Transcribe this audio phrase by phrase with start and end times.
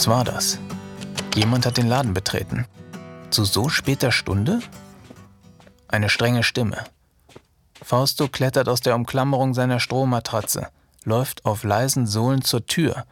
[0.00, 0.58] Was war das?
[1.34, 2.64] Jemand hat den Laden betreten.
[3.28, 4.60] Zu so später Stunde?
[5.88, 6.84] Eine strenge Stimme.
[7.82, 10.68] Fausto klettert aus der Umklammerung seiner Strohmatratze,
[11.04, 13.04] läuft auf leisen Sohlen zur Tür,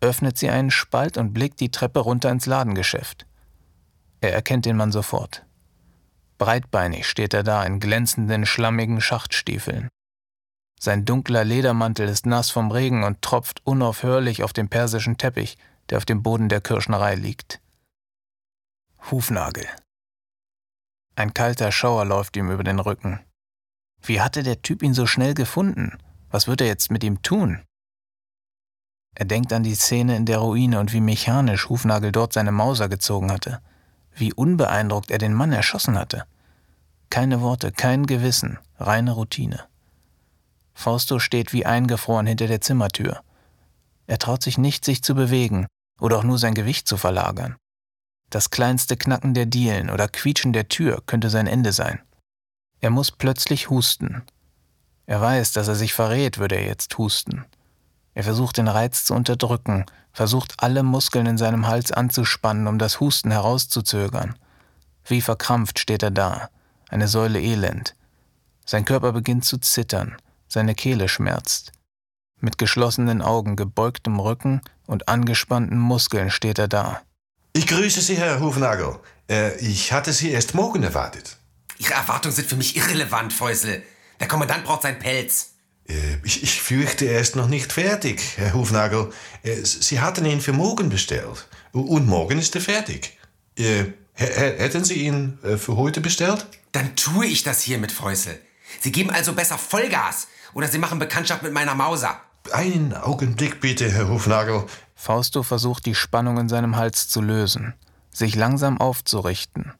[0.00, 3.26] öffnet sie einen Spalt und blickt die Treppe runter ins Ladengeschäft.
[4.20, 5.44] Er erkennt den Mann sofort.
[6.38, 9.88] Breitbeinig steht er da in glänzenden, schlammigen Schachtstiefeln.
[10.78, 15.58] Sein dunkler Ledermantel ist nass vom Regen und tropft unaufhörlich auf den persischen Teppich,
[15.90, 17.60] der auf dem Boden der Kirschnerei liegt.
[19.10, 19.66] Hufnagel.
[21.16, 23.20] Ein kalter Schauer läuft ihm über den Rücken.
[24.02, 25.98] Wie hatte der Typ ihn so schnell gefunden?
[26.30, 27.62] Was wird er jetzt mit ihm tun?
[29.14, 32.88] Er denkt an die Szene in der Ruine und wie mechanisch Hufnagel dort seine Mauser
[32.88, 33.60] gezogen hatte,
[34.14, 36.26] wie unbeeindruckt er den Mann erschossen hatte.
[37.10, 39.64] Keine Worte, kein Gewissen, reine Routine.
[40.74, 43.22] Fausto steht wie eingefroren hinter der Zimmertür.
[44.06, 45.66] Er traut sich nicht, sich zu bewegen
[46.00, 47.56] oder auch nur sein Gewicht zu verlagern.
[48.30, 52.00] Das kleinste Knacken der Dielen oder Quietschen der Tür könnte sein Ende sein.
[52.80, 54.22] Er muss plötzlich husten.
[55.06, 57.46] Er weiß, dass er sich verrät, würde er jetzt husten.
[58.14, 63.00] Er versucht den Reiz zu unterdrücken, versucht alle Muskeln in seinem Hals anzuspannen, um das
[63.00, 64.36] Husten herauszuzögern.
[65.04, 66.50] Wie verkrampft steht er da,
[66.88, 67.94] eine Säule Elend.
[68.66, 70.16] Sein Körper beginnt zu zittern,
[70.48, 71.72] seine Kehle schmerzt.
[72.40, 77.02] Mit geschlossenen Augen, gebeugtem Rücken und angespannten Muskeln steht er da.
[77.52, 78.98] Ich grüße Sie, Herr Hufnagel.
[79.30, 81.36] Äh, ich hatte Sie erst morgen erwartet.
[81.78, 83.82] Ihre Erwartungen sind für mich irrelevant, Fäusel.
[84.18, 85.50] Der Kommandant braucht seinen Pelz.
[85.88, 85.94] Äh,
[86.24, 89.12] ich, ich fürchte, er ist noch nicht fertig, Herr Hufnagel.
[89.42, 91.46] Äh, Sie hatten ihn für morgen bestellt.
[91.72, 93.18] Und morgen ist er fertig.
[93.56, 93.84] Äh,
[94.14, 96.46] hätten Sie ihn für heute bestellt?
[96.72, 98.40] Dann tue ich das hier mit Fäusel.
[98.80, 102.20] Sie geben also besser Vollgas oder Sie machen Bekanntschaft mit meiner Mauser.
[102.52, 104.64] Einen Augenblick bitte, Herr Hufnagel.
[104.94, 107.74] Fausto versucht die Spannung in seinem Hals zu lösen,
[108.10, 109.72] sich langsam aufzurichten.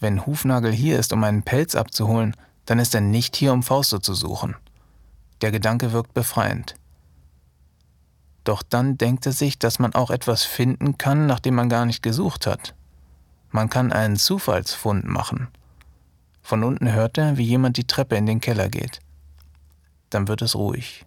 [0.00, 2.36] Wenn Hufnagel hier ist, um einen Pelz abzuholen,
[2.66, 4.56] dann ist er nicht hier, um Fausto zu suchen.
[5.40, 6.74] Der Gedanke wirkt befreiend.
[8.44, 12.02] Doch dann denkt er sich, dass man auch etwas finden kann, nachdem man gar nicht
[12.02, 12.74] gesucht hat.
[13.50, 15.48] Man kann einen Zufallsfund machen.
[16.42, 19.00] Von unten hört er, wie jemand die Treppe in den Keller geht.
[20.10, 21.06] Dann wird es ruhig.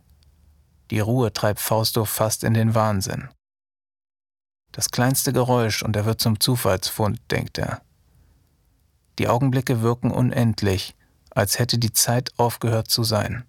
[0.92, 3.30] Die Ruhe treibt Fausto fast in den Wahnsinn.
[4.72, 7.81] Das kleinste Geräusch und er wird zum Zufallsfund, denkt er.
[9.20, 10.96] Die Augenblicke wirken unendlich,
[11.31, 13.46] als hätte die Zeit aufgehört zu sein.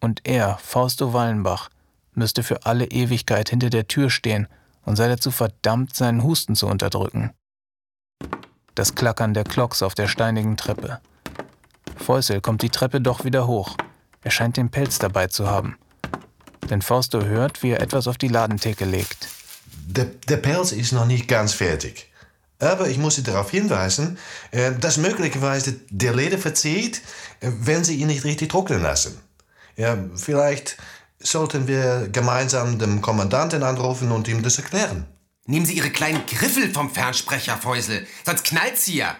[0.00, 1.70] Und er, Fausto Wallenbach,
[2.12, 4.48] müsste für alle Ewigkeit hinter der Tür stehen
[4.82, 7.32] und sei dazu verdammt, seinen Husten zu unterdrücken
[8.80, 11.00] das Klackern der Klocks auf der steinigen Treppe.
[11.96, 13.76] Fäusel kommt die Treppe doch wieder hoch.
[14.22, 15.76] Er scheint den Pelz dabei zu haben.
[16.68, 19.28] Denn Fausto hört, wie er etwas auf die Ladentheke legt.
[19.86, 22.10] Der, der Pelz ist noch nicht ganz fertig.
[22.58, 24.18] Aber ich muss Sie darauf hinweisen,
[24.50, 27.00] äh, dass möglicherweise der Leder verzieht,
[27.40, 29.18] äh, wenn Sie ihn nicht richtig trocknen lassen.
[29.76, 30.76] Ja, vielleicht
[31.18, 35.06] sollten wir gemeinsam dem Kommandanten anrufen und ihm das erklären.
[35.46, 39.16] Nehmen Sie Ihre kleinen Griffel vom Fernsprecher, Fäusel, sonst knallt sie ja.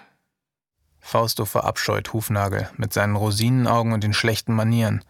[1.00, 5.02] Fausto verabscheut Hufnagel mit seinen Rosinenaugen und den schlechten Manieren.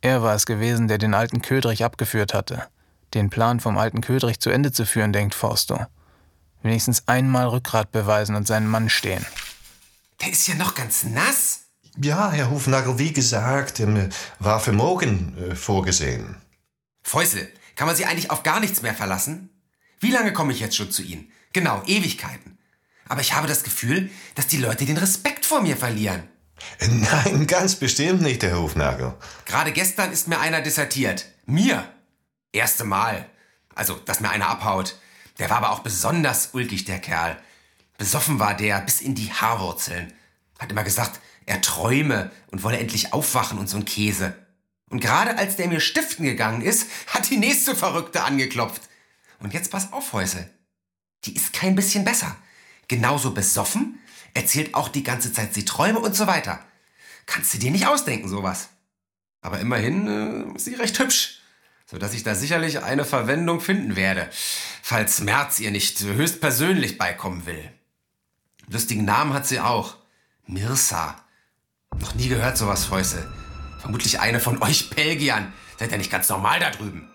[0.00, 2.68] Er war es gewesen, der den alten Ködrich abgeführt hatte.
[3.14, 5.86] Den Plan vom alten Ködrich zu Ende zu führen, denkt Fausto.
[6.62, 9.24] Wenigstens einmal Rückgrat beweisen und seinen Mann stehen.
[10.20, 11.60] Der ist ja noch ganz nass.
[12.00, 16.36] Ja, Herr Hufnagel, wie gesagt, ähm, war für morgen äh, vorgesehen.
[17.02, 19.50] Fäusel, kann man Sie eigentlich auf gar nichts mehr verlassen?
[20.00, 21.32] Wie lange komme ich jetzt schon zu Ihnen?
[21.52, 22.58] Genau, Ewigkeiten.
[23.08, 26.28] Aber ich habe das Gefühl, dass die Leute den Respekt vor mir verlieren.
[26.80, 29.14] Nein, ganz bestimmt nicht, Herr Hofnagel.
[29.44, 31.26] Gerade gestern ist mir einer dissertiert.
[31.46, 31.84] Mir.
[32.52, 33.28] Erste Mal.
[33.74, 34.96] Also, dass mir einer abhaut.
[35.38, 37.36] Der war aber auch besonders ulkig, der Kerl.
[37.96, 40.12] Besoffen war der bis in die Haarwurzeln.
[40.58, 44.34] Hat immer gesagt, er träume und wolle endlich aufwachen und so ein Käse.
[44.90, 48.82] Und gerade als der mir stiften gegangen ist, hat die nächste Verrückte angeklopft.
[49.38, 50.50] Und jetzt pass auf, Häusel.
[51.24, 52.36] Die ist kein bisschen besser.
[52.88, 53.98] Genauso besoffen,
[54.38, 56.60] erzählt auch die ganze Zeit sie Träume und so weiter.
[57.26, 58.68] Kannst du dir nicht ausdenken, sowas.
[59.40, 61.40] Aber immerhin äh, ist sie recht hübsch,
[61.86, 64.30] sodass ich da sicherlich eine Verwendung finden werde,
[64.82, 67.70] falls Merz ihr nicht höchstpersönlich beikommen will.
[68.68, 69.96] Lustigen Namen hat sie auch.
[70.46, 71.16] Mirsa.
[71.98, 73.28] Noch nie gehört sowas, Fäusel.
[73.80, 75.52] Vermutlich eine von euch Belgiern.
[75.78, 77.10] Seid ihr nicht ganz normal da drüben?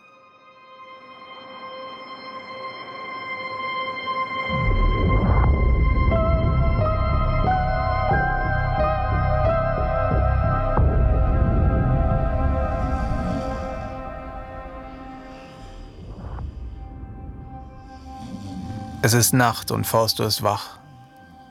[19.05, 20.77] Es ist Nacht und Fausto ist wach.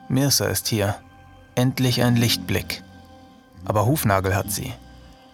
[0.09, 0.95] Mirsa ist hier.
[1.53, 2.81] Endlich ein Lichtblick.
[3.63, 4.73] Aber Hufnagel hat sie.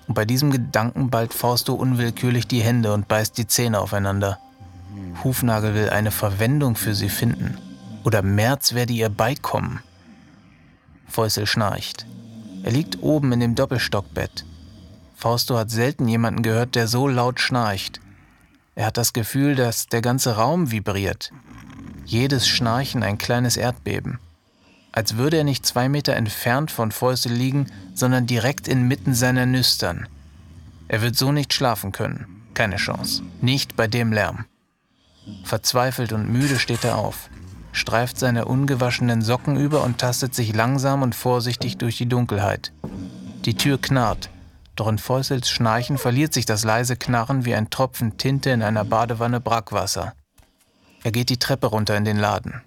[0.05, 4.37] Und bei diesem Gedanken ballt Fausto unwillkürlich die Hände und beißt die Zähne aufeinander.
[5.23, 7.57] Hufnagel will eine Verwendung für sie finden.
[8.03, 9.79] Oder Merz werde ihr beikommen.
[11.07, 12.05] Fäusel schnarcht.
[12.63, 14.43] Er liegt oben in dem Doppelstockbett.
[15.15, 18.01] Fausto hat selten jemanden gehört, der so laut schnarcht.
[18.75, 21.31] Er hat das Gefühl, dass der ganze Raum vibriert.
[22.09, 24.19] Jedes Schnarchen ein kleines Erdbeben.
[24.91, 30.07] Als würde er nicht zwei Meter entfernt von Fäusel liegen, sondern direkt inmitten seiner Nüstern.
[30.87, 32.41] Er wird so nicht schlafen können.
[32.55, 33.21] Keine Chance.
[33.41, 34.45] Nicht bei dem Lärm.
[35.43, 37.29] Verzweifelt und müde steht er auf
[37.71, 42.71] streift seine ungewaschenen Socken über und tastet sich langsam und vorsichtig durch die Dunkelheit.
[43.45, 44.29] Die Tür knarrt,
[44.75, 48.85] doch in Fäusels Schnarchen verliert sich das leise Knarren wie ein Tropfen Tinte in einer
[48.85, 50.13] Badewanne Brackwasser.
[51.03, 52.61] Er geht die Treppe runter in den Laden.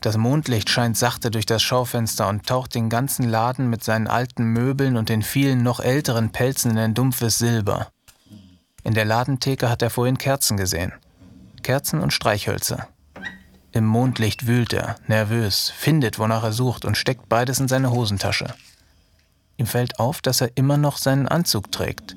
[0.00, 4.44] Das Mondlicht scheint sachte durch das Schaufenster und taucht den ganzen Laden mit seinen alten
[4.44, 7.88] Möbeln und den vielen noch älteren Pelzen in ein dumpfes Silber.
[8.82, 10.92] In der Ladentheke hat er vorhin Kerzen gesehen.
[11.62, 12.88] Kerzen und Streichhölzer.
[13.70, 18.52] Im Mondlicht wühlt er, nervös, findet, wonach er sucht und steckt beides in seine Hosentasche.
[19.56, 22.16] Ihm fällt auf, dass er immer noch seinen Anzug trägt.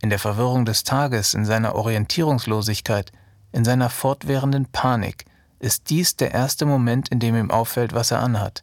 [0.00, 3.12] In der Verwirrung des Tages, in seiner Orientierungslosigkeit,
[3.56, 5.24] in seiner fortwährenden Panik
[5.58, 8.62] ist dies der erste Moment, in dem ihm auffällt, was er anhat.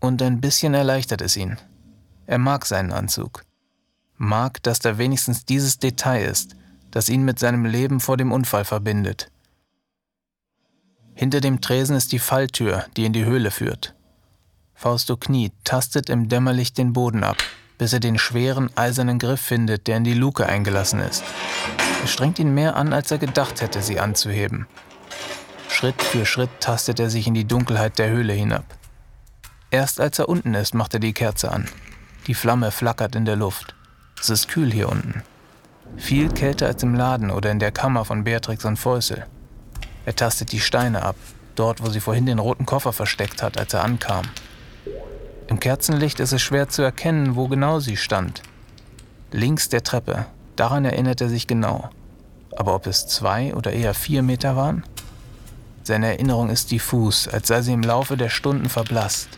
[0.00, 1.58] Und ein bisschen erleichtert es ihn.
[2.26, 3.44] Er mag seinen Anzug.
[4.16, 6.56] Mag, dass da wenigstens dieses Detail ist,
[6.90, 9.30] das ihn mit seinem Leben vor dem Unfall verbindet.
[11.14, 13.94] Hinter dem Tresen ist die Falltür, die in die Höhle führt.
[14.74, 17.36] Fausto kniet, tastet im Dämmerlicht den Boden ab,
[17.78, 21.22] bis er den schweren, eisernen Griff findet, der in die Luke eingelassen ist.
[22.04, 24.66] Es strengt ihn mehr an, als er gedacht hätte, sie anzuheben.
[25.68, 28.64] Schritt für Schritt tastet er sich in die Dunkelheit der Höhle hinab.
[29.70, 31.68] Erst als er unten ist, macht er die Kerze an.
[32.26, 33.74] Die Flamme flackert in der Luft.
[34.20, 35.22] Es ist kühl hier unten.
[35.96, 39.26] Viel kälter als im Laden oder in der Kammer von Beatrix und Fäusel.
[40.04, 41.16] Er tastet die Steine ab,
[41.54, 44.26] dort, wo sie vorhin den roten Koffer versteckt hat, als er ankam.
[45.46, 48.42] Im Kerzenlicht ist es schwer zu erkennen, wo genau sie stand.
[49.32, 50.26] Links der Treppe,
[50.60, 51.90] daran erinnert er sich genau.
[52.56, 54.84] Aber ob es zwei oder eher vier Meter waren?
[55.82, 59.28] Seine Erinnerung ist diffus, als sei sie im Laufe der Stunden verblasst.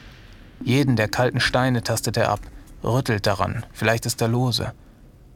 [0.64, 2.40] Jeden der kalten Steine tastet er ab,
[2.82, 4.72] rüttelt daran, vielleicht ist er lose.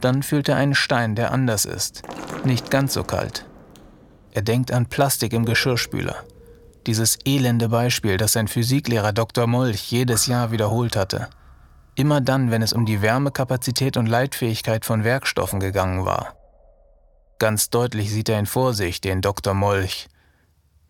[0.00, 2.02] Dann fühlt er einen Stein, der anders ist,
[2.44, 3.46] nicht ganz so kalt,
[4.36, 6.16] er denkt an Plastik im Geschirrspüler.
[6.86, 9.46] Dieses elende Beispiel, das sein Physiklehrer Dr.
[9.46, 11.28] Molch jedes Jahr wiederholt hatte.
[11.96, 16.36] Immer dann, wenn es um die Wärmekapazität und Leitfähigkeit von Werkstoffen gegangen war.
[17.38, 19.54] Ganz deutlich sieht er ihn vor sich, den Dr.
[19.54, 20.08] Molch.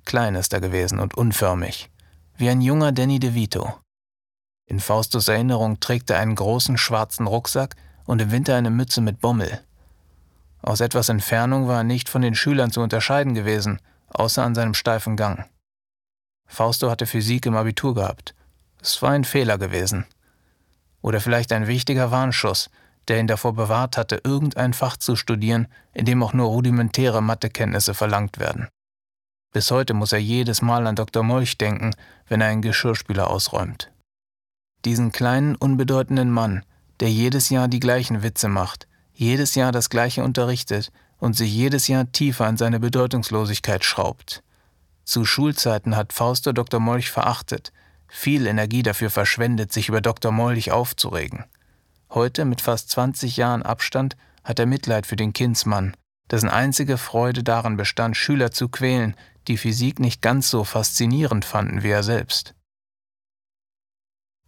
[0.05, 1.91] Klein ist er gewesen und unförmig,
[2.37, 3.73] wie ein junger Danny DeVito.
[4.67, 9.21] In Faustus Erinnerung trägt er einen großen schwarzen Rucksack und im Winter eine Mütze mit
[9.21, 9.61] Bommel.
[10.61, 14.75] Aus etwas Entfernung war er nicht von den Schülern zu unterscheiden gewesen, außer an seinem
[14.75, 15.49] steifen Gang.
[16.47, 18.35] Fausto hatte Physik im Abitur gehabt.
[18.81, 20.05] Es war ein Fehler gewesen.
[21.07, 22.69] Oder vielleicht ein wichtiger Warnschuss,
[23.07, 27.95] der ihn davor bewahrt hatte, irgendein Fach zu studieren, in dem auch nur rudimentäre Mathekenntnisse
[27.95, 28.67] verlangt werden.
[29.53, 31.23] Bis heute muss er jedes Mal an Dr.
[31.23, 31.95] Molch denken,
[32.27, 33.93] wenn er einen Geschirrspüler ausräumt.
[34.85, 36.65] Diesen kleinen, unbedeutenden Mann,
[36.99, 41.87] der jedes Jahr die gleichen Witze macht, jedes Jahr das Gleiche unterrichtet und sich jedes
[41.87, 44.43] Jahr tiefer an seine Bedeutungslosigkeit schraubt.
[45.05, 46.81] Zu Schulzeiten hat Fausto Dr.
[46.81, 47.73] Molch verachtet,
[48.09, 50.33] viel Energie dafür verschwendet, sich über Dr.
[50.33, 51.45] Molch aufzuregen.
[52.11, 55.97] Heute, mit fast 20 Jahren Abstand, hat er Mitleid für den Kindsmann,
[56.31, 59.17] dessen einzige Freude darin bestand, Schüler zu quälen,
[59.49, 62.55] die Physik nicht ganz so faszinierend fanden wie er selbst.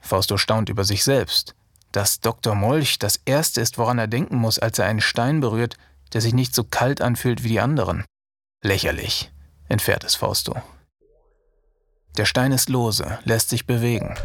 [0.00, 1.56] Fausto staunt über sich selbst
[1.92, 2.54] dass Dr.
[2.54, 5.76] Molch das Erste ist, woran er denken muss, als er einen Stein berührt,
[6.12, 8.04] der sich nicht so kalt anfühlt wie die anderen.
[8.62, 9.30] Lächerlich,
[9.68, 10.60] entfährt es Fausto.
[12.18, 14.16] Der Stein ist lose, lässt sich bewegen,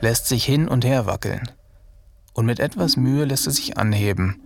[0.00, 1.48] lässt sich hin und her wackeln.
[2.34, 4.40] Und mit etwas Mühe lässt er sich anheben.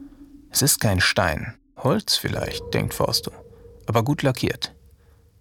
[0.50, 3.32] Es ist kein Stein, Holz vielleicht, denkt Fausto,
[3.86, 4.74] aber gut lackiert.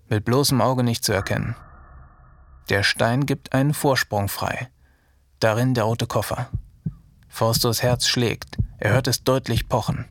[0.07, 1.57] Mit bloßem Auge nicht zu erkennen.
[2.69, 4.69] Der Stein gibt einen Vorsprung frei.
[5.41, 6.49] Darin der rote Koffer.
[7.27, 10.05] Faustos Herz schlägt, er hört es deutlich pochen.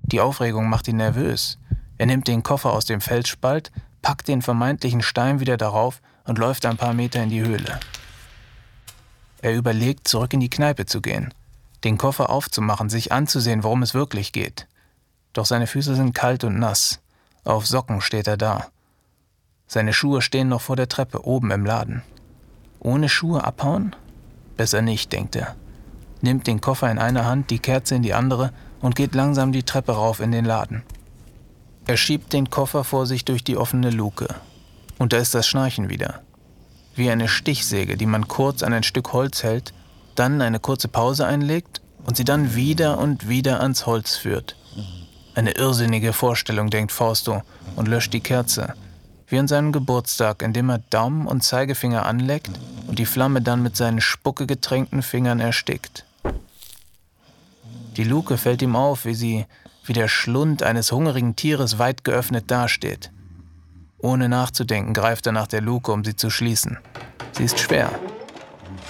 [0.00, 1.58] Die Aufregung macht ihn nervös.
[1.98, 6.66] Er nimmt den Koffer aus dem Felsspalt, packt den vermeintlichen Stein wieder darauf und läuft
[6.66, 7.80] ein paar Meter in die Höhle.
[9.40, 11.34] Er überlegt, zurück in die Kneipe zu gehen,
[11.84, 14.68] den Koffer aufzumachen, sich anzusehen, worum es wirklich geht.
[15.32, 17.00] Doch seine Füße sind kalt und nass.
[17.44, 18.66] Auf Socken steht er da.
[19.66, 22.02] Seine Schuhe stehen noch vor der Treppe, oben im Laden.
[22.78, 23.96] Ohne Schuhe abhauen?
[24.56, 25.56] Besser nicht, denkt er.
[26.20, 29.64] Nimmt den Koffer in eine Hand, die Kerze in die andere und geht langsam die
[29.64, 30.82] Treppe rauf in den Laden.
[31.86, 34.28] Er schiebt den Koffer vor sich durch die offene Luke.
[35.02, 36.20] Und da ist das Schnarchen wieder.
[36.94, 39.74] Wie eine Stichsäge, die man kurz an ein Stück Holz hält,
[40.14, 44.54] dann eine kurze Pause einlegt und sie dann wieder und wieder ans Holz führt.
[45.34, 47.42] Eine irrsinnige Vorstellung, denkt Fausto
[47.74, 48.74] und löscht die Kerze.
[49.26, 52.52] Wie an seinem Geburtstag, indem er Daumen und Zeigefinger anleckt
[52.86, 56.04] und die Flamme dann mit seinen spuckegetränkten Fingern erstickt.
[57.96, 59.46] Die Luke fällt ihm auf, wie sie
[59.84, 63.10] wie der Schlund eines hungrigen Tieres weit geöffnet dasteht.
[64.02, 66.78] Ohne nachzudenken greift er nach der Luke, um sie zu schließen.
[67.32, 67.90] Sie ist schwer.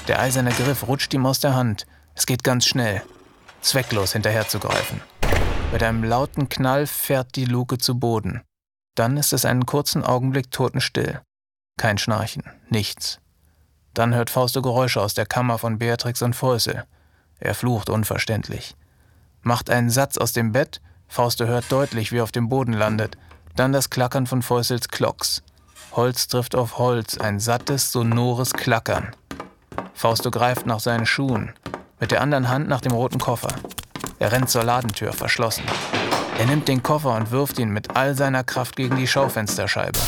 [0.08, 1.86] Der eiserne Griff rutscht ihm aus der Hand.
[2.14, 3.02] Es geht ganz schnell.
[3.60, 5.00] Zwecklos hinterherzugreifen.
[5.70, 8.42] Mit einem lauten Knall fährt die Luke zu Boden.
[8.94, 11.20] Dann ist es einen kurzen Augenblick totenstill.
[11.78, 13.20] Kein Schnarchen, nichts.
[13.94, 16.84] Dann hört Fausto Geräusche aus der Kammer von Beatrix und Fäusel.
[17.38, 18.76] Er flucht unverständlich.
[19.42, 23.18] Macht einen Satz aus dem Bett, Fausto hört deutlich, wie er auf dem Boden landet.
[23.54, 25.42] Dann das Klackern von Fäusels Klocks.
[25.92, 29.14] Holz trifft auf Holz, ein sattes, sonores Klackern.
[29.92, 31.52] Fausto greift nach seinen Schuhen,
[32.00, 33.54] mit der anderen Hand nach dem roten Koffer.
[34.18, 35.64] Er rennt zur Ladentür, verschlossen.
[36.38, 39.98] Er nimmt den Koffer und wirft ihn mit all seiner Kraft gegen die Schaufensterscheibe.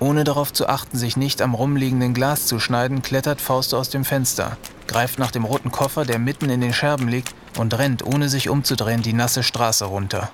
[0.00, 4.06] Ohne darauf zu achten, sich nicht am rumliegenden Glas zu schneiden, klettert Fausto aus dem
[4.06, 8.30] Fenster, greift nach dem roten Koffer, der mitten in den Scherben liegt, und rennt, ohne
[8.30, 10.30] sich umzudrehen, die nasse Straße runter.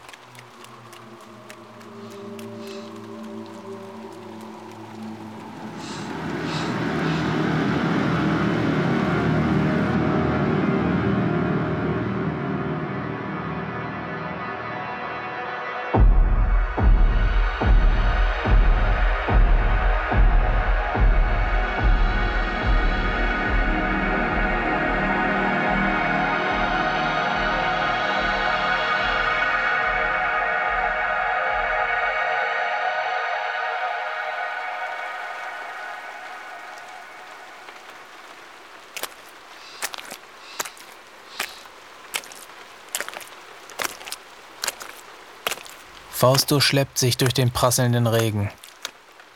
[46.16, 48.52] Fausto schleppt sich durch den prasselnden Regen.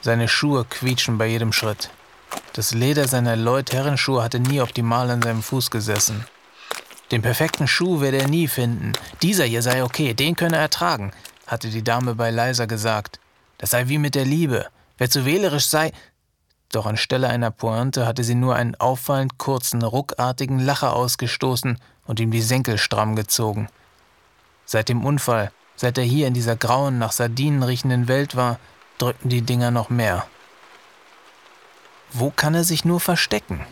[0.00, 1.90] Seine Schuhe quietschen bei jedem Schritt.
[2.52, 6.24] Das Leder seiner Lloyd-Herrenschuhe hatte nie optimal an seinem Fuß gesessen.
[7.10, 8.92] Den perfekten Schuh werde er nie finden.
[9.22, 11.10] Dieser hier sei okay, den könne er tragen,
[11.48, 13.18] hatte die Dame bei Leiser gesagt.
[13.58, 14.68] Das sei wie mit der Liebe.
[14.98, 15.90] Wer zu wählerisch sei.
[16.70, 22.30] Doch anstelle einer Pointe hatte sie nur einen auffallend kurzen, ruckartigen Lacher ausgestoßen und ihm
[22.30, 23.68] die Senkel stramm gezogen.
[24.64, 28.58] Seit dem Unfall Seit er hier in dieser grauen, nach Sardinen riechenden Welt war,
[28.98, 30.26] drückten die Dinger noch mehr.
[32.12, 33.64] Wo kann er sich nur verstecken?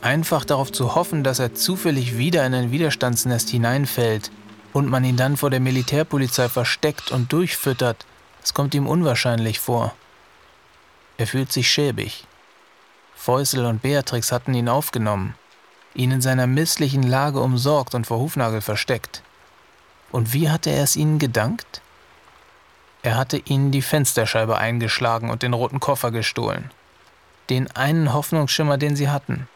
[0.00, 4.30] Einfach darauf zu hoffen, dass er zufällig wieder in ein Widerstandsnest hineinfällt
[4.72, 8.06] und man ihn dann vor der Militärpolizei versteckt und durchfüttert,
[8.40, 9.94] das kommt ihm unwahrscheinlich vor.
[11.18, 12.24] Er fühlt sich schäbig.
[13.14, 15.34] Fäusel und Beatrix hatten ihn aufgenommen,
[15.94, 19.22] ihn in seiner misslichen Lage umsorgt und vor Hufnagel versteckt.
[20.10, 21.82] Und wie hatte er es ihnen gedankt?
[23.02, 26.70] Er hatte ihnen die Fensterscheibe eingeschlagen und den roten Koffer gestohlen.
[27.50, 29.48] Den einen Hoffnungsschimmer, den sie hatten.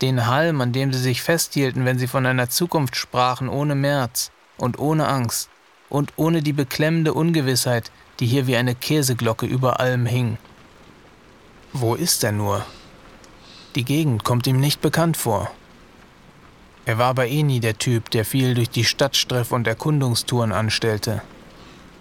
[0.00, 4.32] Den Halm, an dem sie sich festhielten, wenn sie von einer Zukunft sprachen, ohne März
[4.56, 5.48] und ohne Angst
[5.88, 10.38] und ohne die beklemmende Ungewissheit, die hier wie eine Käseglocke über allem hing.
[11.72, 12.64] Wo ist er nur?
[13.74, 15.50] Die Gegend kommt ihm nicht bekannt vor.
[16.84, 21.22] Er war aber eh nie der Typ, der viel durch die Stadtstreff und Erkundungstouren anstellte.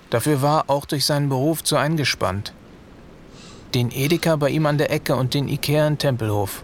[0.10, 2.54] Dafür war auch durch seinen Beruf zu eingespannt.
[3.76, 6.64] Den Edeka bei ihm an der Ecke und den Ikea in Tempelhof.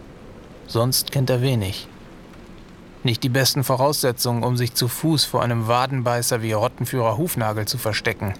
[0.66, 1.88] Sonst kennt er wenig.
[3.04, 7.78] Nicht die besten Voraussetzungen, um sich zu Fuß vor einem Wadenbeißer wie Rottenführer Hufnagel zu
[7.78, 8.34] verstecken.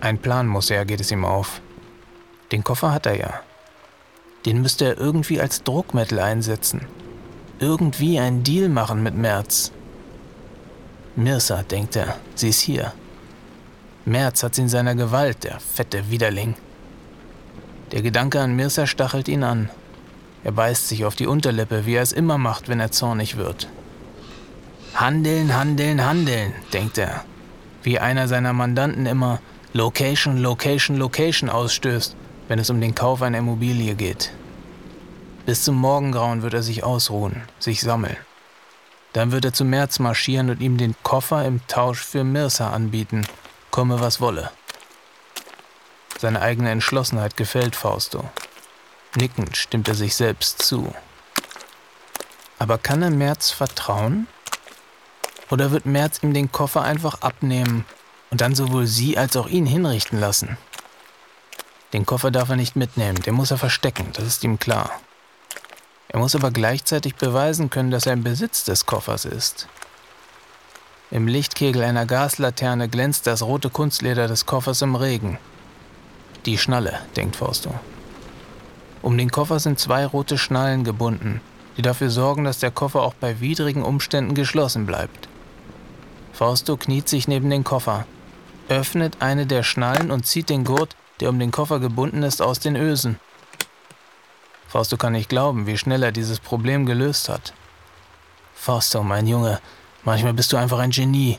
[0.00, 1.62] Ein Plan muss er, geht es ihm auf.
[2.52, 3.40] Den Koffer hat er ja.
[4.44, 6.86] Den müsste er irgendwie als Druckmittel einsetzen
[7.58, 9.72] irgendwie einen Deal machen mit Merz.
[11.14, 12.92] Mirsa, denkt er, sie ist hier.
[14.04, 16.54] Merz hat sie in seiner Gewalt, der fette Widerling.
[17.92, 19.70] Der Gedanke an Mirsa stachelt ihn an.
[20.44, 23.68] Er beißt sich auf die Unterlippe, wie er es immer macht, wenn er zornig wird.
[24.94, 27.24] Handeln, handeln, handeln, denkt er.
[27.82, 29.40] Wie einer seiner Mandanten immer
[29.72, 32.16] Location, Location, Location ausstößt,
[32.48, 34.30] wenn es um den Kauf einer Immobilie geht.
[35.46, 38.16] Bis zum Morgengrauen wird er sich ausruhen, sich sammeln.
[39.12, 43.24] Dann wird er zu Merz marschieren und ihm den Koffer im Tausch für Mirsa anbieten,
[43.70, 44.50] komme was wolle.
[46.18, 48.28] Seine eigene Entschlossenheit gefällt Fausto.
[49.14, 50.92] Nickend stimmt er sich selbst zu.
[52.58, 54.26] Aber kann er Merz vertrauen?
[55.50, 57.84] Oder wird Merz ihm den Koffer einfach abnehmen
[58.32, 60.58] und dann sowohl sie als auch ihn hinrichten lassen?
[61.92, 64.90] Den Koffer darf er nicht mitnehmen, den muss er verstecken, das ist ihm klar.
[66.16, 69.68] Er muss aber gleichzeitig beweisen können, dass er im Besitz des Koffers ist.
[71.10, 75.38] Im Lichtkegel einer Gaslaterne glänzt das rote Kunstleder des Koffers im Regen.
[76.46, 77.74] Die Schnalle, denkt Fausto.
[79.02, 81.42] Um den Koffer sind zwei rote Schnallen gebunden,
[81.76, 85.28] die dafür sorgen, dass der Koffer auch bei widrigen Umständen geschlossen bleibt.
[86.32, 88.06] Fausto kniet sich neben den Koffer,
[88.70, 92.58] öffnet eine der Schnallen und zieht den Gurt, der um den Koffer gebunden ist, aus
[92.58, 93.20] den Ösen.
[94.68, 97.52] Fausto kann nicht glauben, wie schnell er dieses Problem gelöst hat.
[98.54, 99.60] Fausto, mein Junge,
[100.04, 101.38] manchmal bist du einfach ein Genie,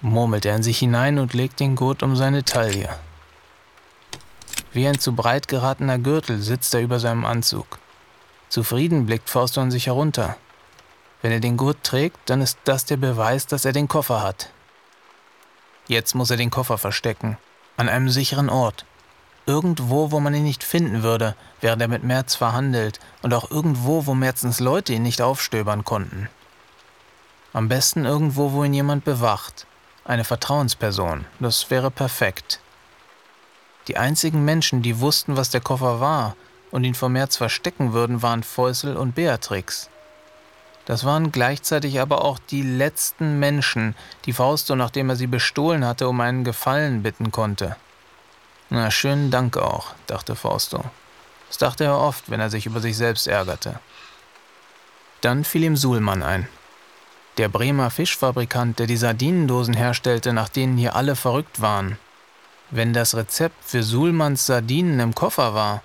[0.00, 2.88] murmelt er in sich hinein und legt den Gurt um seine Taille.
[4.72, 7.78] Wie ein zu breit geratener Gürtel sitzt er über seinem Anzug.
[8.48, 10.36] Zufrieden blickt Fausto an sich herunter.
[11.22, 14.50] Wenn er den Gurt trägt, dann ist das der Beweis, dass er den Koffer hat.
[15.86, 17.36] Jetzt muss er den Koffer verstecken,
[17.76, 18.84] an einem sicheren Ort.
[19.46, 24.06] Irgendwo, wo man ihn nicht finden würde, während er mit Merz verhandelt, und auch irgendwo,
[24.06, 26.28] wo Merzens Leute ihn nicht aufstöbern konnten.
[27.52, 29.66] Am besten irgendwo, wo ihn jemand bewacht.
[30.04, 31.24] Eine Vertrauensperson.
[31.40, 32.60] Das wäre perfekt.
[33.86, 36.36] Die einzigen Menschen, die wussten, was der Koffer war
[36.70, 39.90] und ihn vor Merz verstecken würden, waren Fäusel und Beatrix.
[40.86, 46.08] Das waren gleichzeitig aber auch die letzten Menschen, die Fausto, nachdem er sie bestohlen hatte,
[46.08, 47.76] um einen Gefallen bitten konnte.
[48.70, 50.84] Na, schönen Dank auch, dachte Fausto.
[51.48, 53.78] Das dachte er oft, wenn er sich über sich selbst ärgerte.
[55.20, 56.48] Dann fiel ihm Suhlmann ein.
[57.36, 61.98] Der Bremer Fischfabrikant, der die Sardinendosen herstellte, nach denen hier alle verrückt waren.
[62.70, 65.82] Wenn das Rezept für Suhlmanns Sardinen im Koffer war,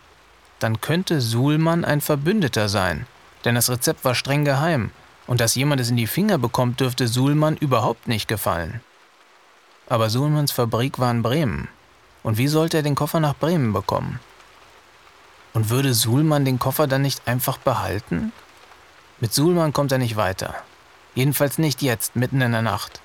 [0.59, 3.07] dann könnte Suhlmann ein Verbündeter sein,
[3.45, 4.91] denn das Rezept war streng geheim,
[5.25, 8.81] und dass jemand es in die Finger bekommt, dürfte Suhlmann überhaupt nicht gefallen.
[9.87, 11.67] Aber Suhlmanns Fabrik war in Bremen.
[12.23, 14.19] Und wie sollte er den Koffer nach Bremen bekommen?
[15.53, 18.31] Und würde Suhlmann den Koffer dann nicht einfach behalten?
[19.19, 20.55] Mit Suhlmann kommt er nicht weiter.
[21.15, 23.01] Jedenfalls nicht jetzt, mitten in der Nacht.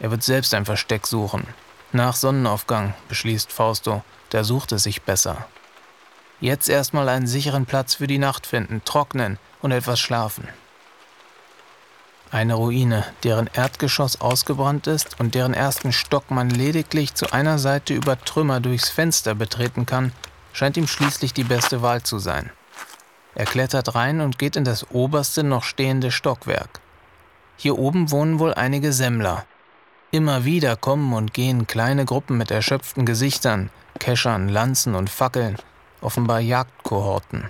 [0.00, 1.46] Er wird selbst ein Versteck suchen.
[1.92, 5.46] Nach Sonnenaufgang, beschließt Fausto, da sucht es sich besser.
[6.40, 10.48] Jetzt erstmal einen sicheren Platz für die Nacht finden, trocknen und etwas schlafen.
[12.30, 17.94] Eine Ruine, deren Erdgeschoss ausgebrannt ist und deren ersten Stock man lediglich zu einer Seite
[17.94, 20.12] über Trümmer durchs Fenster betreten kann,
[20.52, 22.50] scheint ihm schließlich die beste Wahl zu sein.
[23.34, 26.80] Er klettert rein und geht in das oberste noch stehende Stockwerk.
[27.56, 29.46] Hier oben wohnen wohl einige Semmler.
[30.10, 35.56] Immer wieder kommen und gehen kleine Gruppen mit erschöpften Gesichtern, Keschern, Lanzen und Fackeln,
[36.02, 37.48] offenbar Jagdkohorten.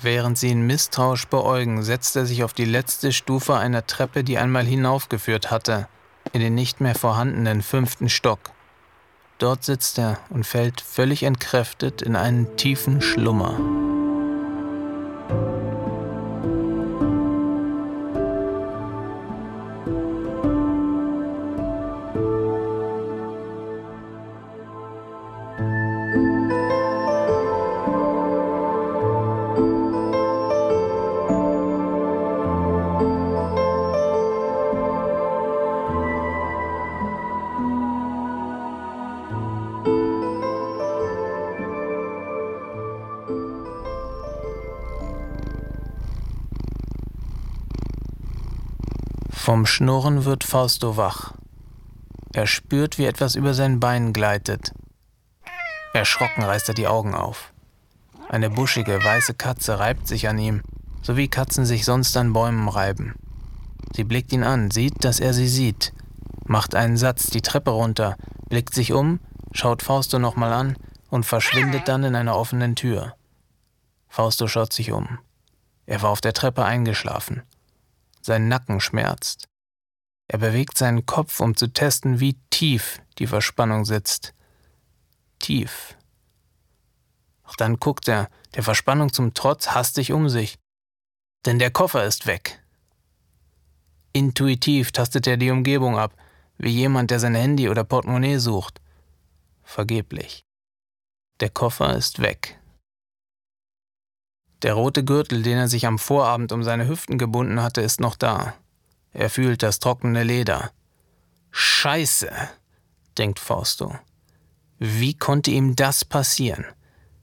[0.00, 4.38] Während sie ihn misstrauisch beäugen, setzt er sich auf die letzte Stufe einer Treppe, die
[4.38, 5.88] einmal hinaufgeführt hatte,
[6.32, 8.52] in den nicht mehr vorhandenen fünften Stock.
[9.38, 13.83] Dort sitzt er und fällt völlig entkräftet in einen tiefen Schlummer.
[49.66, 51.34] Schnurren wird Fausto wach.
[52.32, 54.72] Er spürt, wie etwas über sein Bein gleitet.
[55.92, 57.52] Erschrocken reißt er die Augen auf.
[58.28, 60.62] Eine buschige, weiße Katze reibt sich an ihm,
[61.02, 63.14] so wie Katzen sich sonst an Bäumen reiben.
[63.94, 65.92] Sie blickt ihn an, sieht, dass er sie sieht,
[66.46, 68.16] macht einen Satz die Treppe runter,
[68.48, 69.20] blickt sich um,
[69.52, 70.76] schaut Fausto nochmal an
[71.10, 73.14] und verschwindet dann in einer offenen Tür.
[74.08, 75.18] Fausto schaut sich um.
[75.86, 77.42] Er war auf der Treppe eingeschlafen.
[78.20, 79.48] Sein Nacken schmerzt.
[80.28, 84.34] Er bewegt seinen Kopf, um zu testen, wie tief die Verspannung sitzt.
[85.38, 85.96] Tief.
[87.44, 90.58] Doch dann guckt er, der Verspannung zum Trotz, hastig um sich.
[91.44, 92.62] Denn der Koffer ist weg.
[94.12, 96.14] Intuitiv tastet er die Umgebung ab,
[96.56, 98.80] wie jemand, der sein Handy oder Portemonnaie sucht.
[99.62, 100.44] Vergeblich.
[101.40, 102.58] Der Koffer ist weg.
[104.62, 108.16] Der rote Gürtel, den er sich am Vorabend um seine Hüften gebunden hatte, ist noch
[108.16, 108.54] da.
[109.14, 110.72] Er fühlt das trockene Leder.
[111.52, 112.30] Scheiße!
[113.16, 113.96] denkt Fausto.
[114.78, 116.64] Wie konnte ihm das passieren?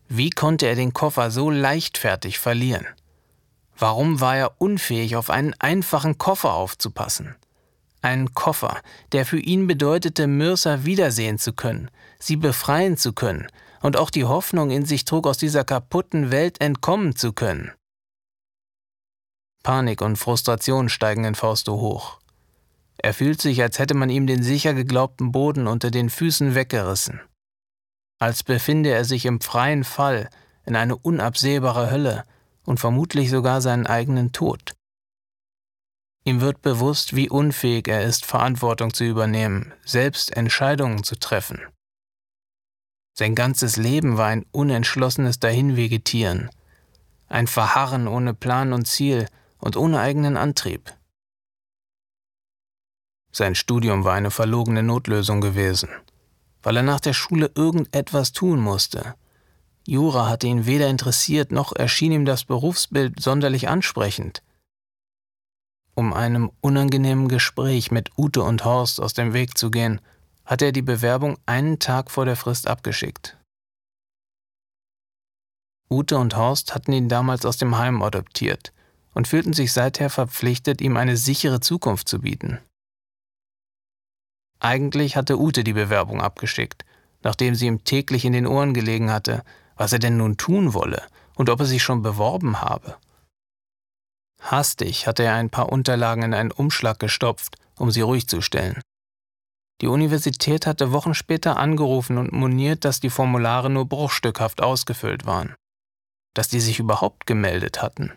[0.07, 2.87] Wie konnte er den Koffer so leichtfertig verlieren?
[3.77, 7.35] Warum war er unfähig, auf einen einfachen Koffer aufzupassen?
[8.01, 13.47] Einen Koffer, der für ihn bedeutete, Mürser wiedersehen zu können, sie befreien zu können
[13.81, 17.71] und auch die Hoffnung in sich trug, aus dieser kaputten Welt entkommen zu können.
[19.63, 22.19] Panik und Frustration steigen in Fausto hoch.
[22.97, 27.21] Er fühlt sich, als hätte man ihm den sicher geglaubten Boden unter den Füßen weggerissen.
[28.19, 30.29] Als befinde er sich im freien Fall
[30.65, 32.25] in eine unabsehbare Hölle,
[32.65, 34.73] und vermutlich sogar seinen eigenen Tod.
[36.23, 41.59] Ihm wird bewusst, wie unfähig er ist, Verantwortung zu übernehmen, selbst Entscheidungen zu treffen.
[43.13, 46.49] Sein ganzes Leben war ein unentschlossenes Dahinvegetieren,
[47.27, 49.27] ein Verharren ohne Plan und Ziel
[49.61, 50.93] und ohne eigenen Antrieb.
[53.31, 55.89] Sein Studium war eine verlogene Notlösung gewesen,
[56.61, 59.15] weil er nach der Schule irgendetwas tun musste,
[59.87, 64.43] Jura hatte ihn weder interessiert, noch erschien ihm das Berufsbild sonderlich ansprechend.
[65.95, 69.99] Um einem unangenehmen Gespräch mit Ute und Horst aus dem Weg zu gehen,
[70.45, 73.37] hatte er die Bewerbung einen Tag vor der Frist abgeschickt.
[75.89, 78.71] Ute und Horst hatten ihn damals aus dem Heim adoptiert
[79.13, 82.59] und fühlten sich seither verpflichtet, ihm eine sichere Zukunft zu bieten.
[84.59, 86.85] Eigentlich hatte Ute die Bewerbung abgeschickt,
[87.23, 89.43] nachdem sie ihm täglich in den Ohren gelegen hatte,
[89.75, 91.01] was er denn nun tun wolle
[91.35, 92.97] und ob er sich schon beworben habe.
[94.39, 98.81] Hastig hatte er ein paar Unterlagen in einen Umschlag gestopft, um sie ruhig zu stellen.
[99.81, 105.55] Die Universität hatte Wochen später angerufen und moniert, dass die Formulare nur bruchstückhaft ausgefüllt waren,
[106.35, 108.13] dass die sich überhaupt gemeldet hatten.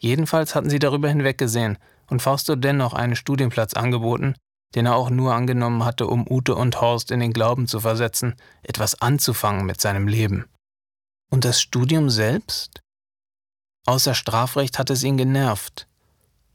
[0.00, 4.34] Jedenfalls hatten sie darüber hinweggesehen und Fausto dennoch einen Studienplatz angeboten,
[4.74, 8.34] den er auch nur angenommen hatte, um Ute und Horst in den Glauben zu versetzen,
[8.62, 10.46] etwas anzufangen mit seinem Leben.
[11.30, 12.80] Und das Studium selbst?
[13.86, 15.86] Außer Strafrecht hat es ihn genervt.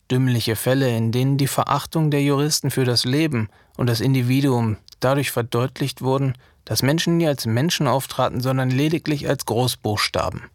[0.09, 5.31] Dümmliche Fälle, in denen die Verachtung der Juristen für das Leben und das Individuum dadurch
[5.31, 10.49] verdeutlicht wurden, dass Menschen nie als Menschen auftraten, sondern lediglich als Großbuchstaben.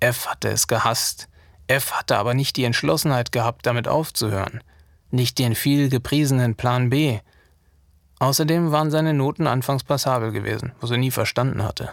[0.00, 1.28] F hatte es gehasst.
[1.66, 4.62] F hatte aber nicht die Entschlossenheit gehabt, damit aufzuhören.
[5.10, 7.20] Nicht den viel gepriesenen Plan B.
[8.18, 11.90] Außerdem waren seine Noten anfangs passabel gewesen, was er nie verstanden hatte.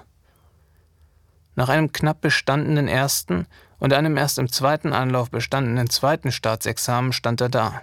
[1.56, 3.48] Nach einem knapp bestandenen ersten
[3.80, 7.82] und einem erst im zweiten Anlauf bestandenen zweiten Staatsexamen stand er da.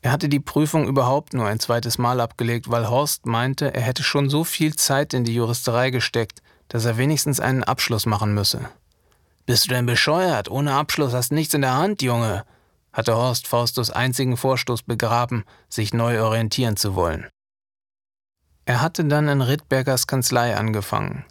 [0.00, 4.04] Er hatte die Prüfung überhaupt nur ein zweites Mal abgelegt, weil Horst meinte, er hätte
[4.04, 8.68] schon so viel Zeit in die Juristerei gesteckt, dass er wenigstens einen Abschluss machen müsse.
[9.48, 10.50] Bist du denn bescheuert?
[10.50, 12.44] Ohne Abschluss hast nichts in der Hand, Junge,
[12.92, 17.26] hatte Horst Faustus einzigen Vorstoß begraben, sich neu orientieren zu wollen.
[18.66, 21.24] Er hatte dann in Rittbergers Kanzlei angefangen,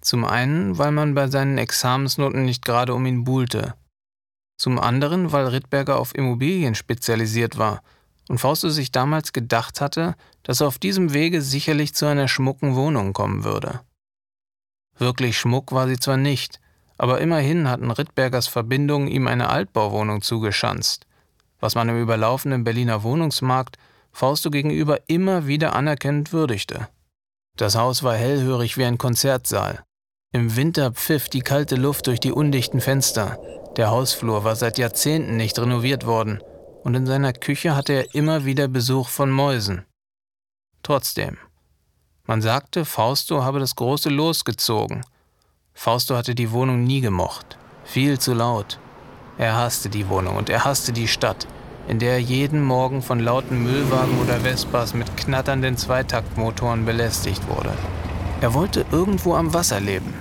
[0.00, 3.74] zum einen, weil man bei seinen Examensnoten nicht gerade um ihn buhlte.
[4.56, 7.84] Zum anderen, weil Rittberger auf Immobilien spezialisiert war
[8.28, 12.74] und Fausto sich damals gedacht hatte, dass er auf diesem Wege sicherlich zu einer schmucken
[12.74, 13.78] Wohnung kommen würde.
[14.98, 16.58] Wirklich Schmuck war sie zwar nicht,
[16.98, 21.06] aber immerhin hatten Rittbergers Verbindungen ihm eine Altbauwohnung zugeschanzt,
[21.60, 23.78] was man im überlaufenden Berliner Wohnungsmarkt
[24.12, 26.88] Fausto gegenüber immer wieder anerkennend würdigte.
[27.56, 29.82] Das Haus war hellhörig wie ein Konzertsaal.
[30.32, 33.38] Im Winter pfiff die kalte Luft durch die undichten Fenster.
[33.76, 36.40] Der Hausflur war seit Jahrzehnten nicht renoviert worden
[36.84, 39.84] und in seiner Küche hatte er immer wieder Besuch von Mäusen.
[40.82, 41.38] Trotzdem,
[42.24, 45.02] man sagte, Fausto habe das große Los gezogen.
[45.74, 48.78] Fausto hatte die Wohnung nie gemocht, viel zu laut.
[49.38, 51.46] Er hasste die Wohnung und er hasste die Stadt,
[51.88, 57.72] in der er jeden Morgen von lauten Müllwagen oder Vespas mit knatternden Zweitaktmotoren belästigt wurde.
[58.40, 60.14] Er wollte irgendwo am Wasser leben,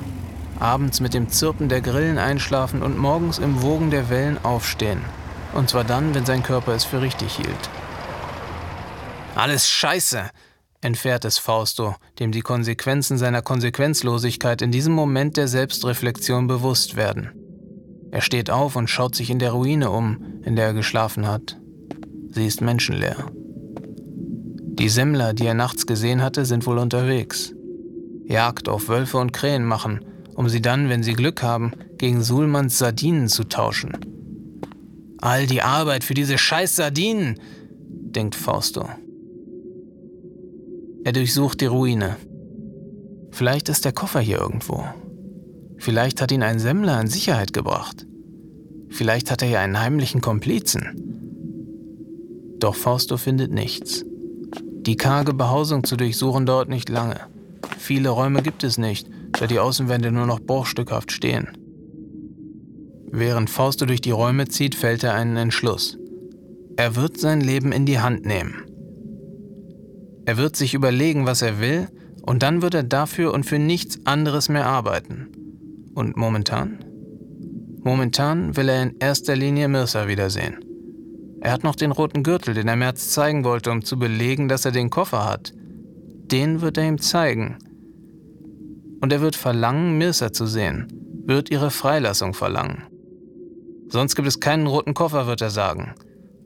[0.60, 5.02] abends mit dem Zirpen der Grillen einschlafen und morgens im Wogen der Wellen aufstehen.
[5.54, 7.70] Und zwar dann, wenn sein Körper es für richtig hielt.
[9.36, 10.30] Alles Scheiße,
[10.82, 17.32] entfährt es Fausto, dem die Konsequenzen seiner Konsequenzlosigkeit in diesem Moment der Selbstreflexion bewusst werden.
[18.12, 21.58] Er steht auf und schaut sich in der Ruine um, in der er geschlafen hat.
[22.30, 23.32] Sie ist menschenleer.
[24.74, 27.54] Die Semmler, die er nachts gesehen hatte, sind wohl unterwegs.
[28.26, 30.04] Jagd auf Wölfe und Krähen machen,
[30.36, 33.92] um sie dann, wenn sie Glück haben, gegen Suhlmanns Sardinen zu tauschen.
[35.20, 37.40] All die Arbeit für diese scheiß Sardinen,
[37.84, 38.90] denkt Fausto.
[41.04, 42.18] Er durchsucht die Ruine.
[43.32, 44.84] Vielleicht ist der Koffer hier irgendwo.
[45.78, 48.06] Vielleicht hat ihn ein Semmler in Sicherheit gebracht.
[48.90, 51.12] Vielleicht hat er hier einen heimlichen Komplizen.
[52.60, 54.06] Doch Fausto findet nichts.
[54.86, 57.20] Die karge Behausung zu durchsuchen dauert nicht lange.
[57.80, 59.10] Viele Räume gibt es nicht,
[59.40, 61.48] da die Außenwände nur noch bruchstückhaft stehen.
[63.12, 65.98] Während Fausto durch die Räume zieht, fällt er einen Entschluss.
[66.78, 68.71] Er wird sein Leben in die Hand nehmen.
[70.26, 71.88] Er wird sich überlegen, was er will,
[72.22, 75.30] und dann wird er dafür und für nichts anderes mehr arbeiten.
[75.96, 76.80] Und momentan?
[77.84, 80.64] Momentan will er in erster Linie Mirsa wiedersehen.
[81.42, 84.66] Er hat noch den roten Gürtel, den er Merz zeigen wollte, um zu belegen, dass
[84.66, 85.54] er den Koffer hat.
[85.56, 87.58] Den wird er ihm zeigen.
[89.02, 90.88] Und er wird verlangen, Mirsa zu sehen,
[91.26, 92.84] wird ihre Freilassung verlangen.
[93.90, 95.96] Sonst gibt es keinen roten Koffer, wird er sagen.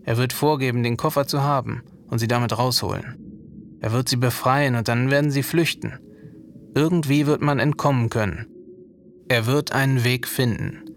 [0.04, 3.25] Er wird vorgeben, den Koffer zu haben und sie damit rausholen.
[3.86, 6.00] Er wird sie befreien und dann werden sie flüchten.
[6.74, 8.48] Irgendwie wird man entkommen können.
[9.28, 10.90] Er wird einen Weg finden.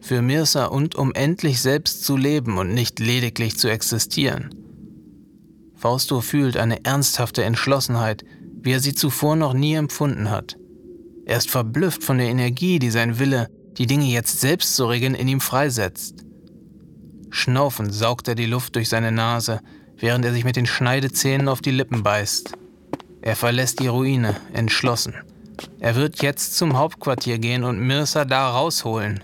[0.00, 4.50] Für Mirsa und um endlich selbst zu leben und nicht lediglich zu existieren.
[5.74, 8.24] Fausto fühlt eine ernsthafte Entschlossenheit,
[8.62, 10.56] wie er sie zuvor noch nie empfunden hat.
[11.26, 15.16] Er ist verblüfft von der Energie, die sein Wille, die Dinge jetzt selbst zu regeln,
[15.16, 16.24] in ihm freisetzt.
[17.30, 19.58] Schnaufend saugt er die Luft durch seine Nase,
[20.00, 22.52] während er sich mit den Schneidezähnen auf die Lippen beißt.
[23.22, 25.14] Er verlässt die Ruine, entschlossen.
[25.78, 29.22] Er wird jetzt zum Hauptquartier gehen und Mirsa da rausholen.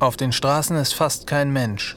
[0.00, 1.94] Auf den Straßen ist fast kein Mensch.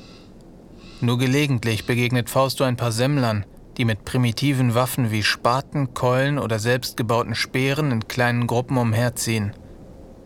[1.03, 6.59] Nur gelegentlich begegnet Fausto ein paar Semmlern, die mit primitiven Waffen wie Spaten, Keulen oder
[6.59, 9.51] selbstgebauten Speeren in kleinen Gruppen umherziehen.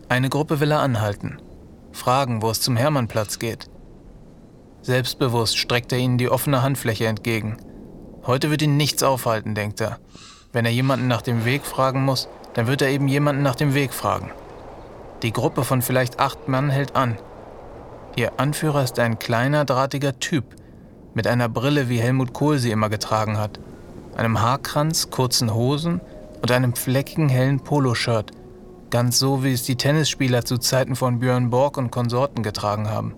[0.08, 1.42] Eine Gruppe will er anhalten,
[1.90, 3.68] fragen, wo es zum Hermannplatz geht.
[4.80, 7.56] Selbstbewusst streckt er ihnen die offene Handfläche entgegen.
[8.24, 9.98] Heute wird ihn nichts aufhalten, denkt er.
[10.52, 13.74] Wenn er jemanden nach dem Weg fragen muss, dann wird er eben jemanden nach dem
[13.74, 14.30] Weg fragen.
[15.24, 17.18] Die Gruppe von vielleicht acht Mann hält an.
[18.14, 20.54] Ihr Anführer ist ein kleiner, drahtiger Typ
[21.14, 23.58] mit einer Brille, wie Helmut Kohl sie immer getragen hat,
[24.16, 26.00] einem Haarkranz, kurzen Hosen
[26.42, 28.32] und einem fleckigen hellen Poloshirt,
[28.90, 33.14] ganz so wie es die Tennisspieler zu Zeiten von Björn Borg und Konsorten getragen haben.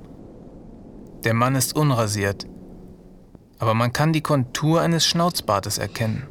[1.24, 2.46] Der Mann ist unrasiert,
[3.58, 6.26] aber man kann die Kontur eines Schnauzbartes erkennen.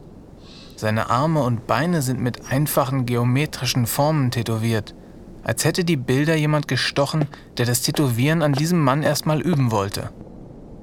[0.75, 4.95] Seine Arme und Beine sind mit einfachen geometrischen Formen tätowiert
[5.43, 7.25] als hätte die Bilder jemand gestochen,
[7.57, 10.11] der das Tätowieren an diesem Mann erstmal üben wollte.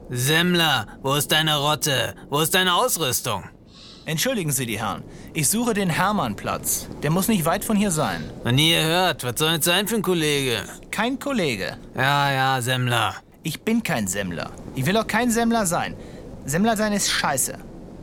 [0.09, 2.15] Semmler, wo ist deine Rotte?
[2.31, 3.43] Wo ist deine Ausrüstung?
[4.05, 5.03] Entschuldigen Sie die Herren,
[5.35, 6.87] ich suche den Hermannplatz.
[7.03, 8.23] Der muss nicht weit von hier sein.
[8.45, 9.25] Noch nie gehört.
[9.25, 10.63] Was soll das sein für ein Kollege?
[10.93, 11.77] Kein Kollege.
[11.97, 13.17] Ja, ja, Semmler.
[13.43, 14.53] Ich bin kein Semmler.
[14.77, 15.97] Ich will auch kein Semmler sein.
[16.45, 17.59] Semmler sein ist scheiße.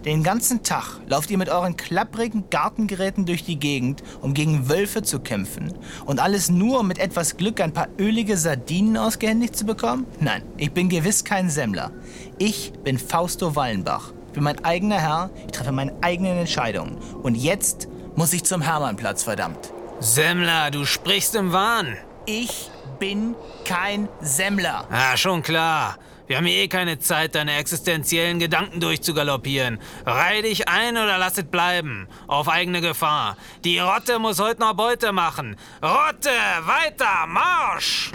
[0.06, 5.02] Den ganzen Tag lauft ihr mit euren klapprigen Gartengeräten durch die Gegend, um gegen Wölfe
[5.02, 5.74] zu kämpfen.
[6.06, 10.06] Und alles nur, um mit etwas Glück ein paar ölige Sardinen ausgehändigt zu bekommen?
[10.20, 11.92] Nein, ich bin gewiss kein Semmler.
[12.38, 14.12] Ich bin Fausto Wallenbach.
[14.28, 16.98] Ich bin mein eigener Herr, ich treffe meine eigenen Entscheidungen.
[17.22, 19.72] Und jetzt muss ich zum Hermannplatz, verdammt.
[20.02, 21.96] Semmler, du sprichst im Wahn.
[22.26, 24.86] Ich bin kein Semmler.
[24.92, 25.98] Ah, schon klar.
[26.26, 29.80] Wir haben eh keine Zeit, deine existenziellen Gedanken durchzugaloppieren.
[30.06, 32.08] Reih dich ein oder lass es bleiben.
[32.28, 33.36] Auf eigene Gefahr.
[33.66, 35.58] Die Rotte muss heute noch Beute machen.
[35.82, 36.30] Rotte,
[36.66, 38.12] weiter, Marsch!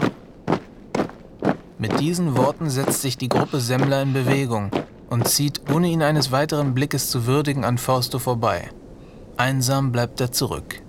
[1.77, 4.71] Mit diesen Worten setzt sich die Gruppe Semmler in Bewegung
[5.09, 8.69] und zieht, ohne ihn eines weiteren Blickes zu würdigen, an Fausto vorbei.
[9.37, 10.81] Einsam bleibt er zurück.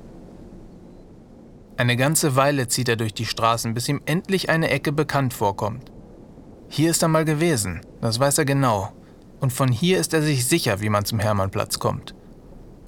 [1.77, 5.91] Eine ganze Weile zieht er durch die Straßen, bis ihm endlich eine Ecke bekannt vorkommt.
[6.73, 8.93] Hier ist er mal gewesen, das weiß er genau.
[9.41, 12.15] Und von hier ist er sich sicher, wie man zum Hermannplatz kommt.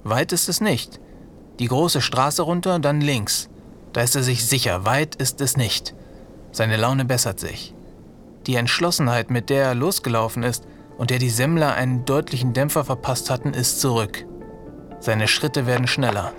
[0.05, 1.01] Weit ist es nicht.
[1.59, 3.49] Die große Straße runter, dann links.
[3.91, 5.93] Da ist er sich sicher, weit ist es nicht.
[6.53, 7.75] Seine Laune bessert sich.
[8.47, 10.63] Die Entschlossenheit, mit der er losgelaufen ist
[10.97, 14.25] und der die Semmler einen deutlichen Dämpfer verpasst hatten, ist zurück.
[15.01, 16.31] Seine Schritte werden schneller.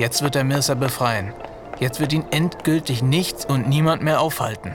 [0.00, 1.32] Jetzt wird er Mirsa befreien.
[1.78, 4.74] Jetzt wird ihn endgültig nichts und niemand mehr aufhalten.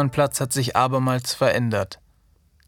[0.00, 2.00] Hermannplatz hat sich abermals verändert.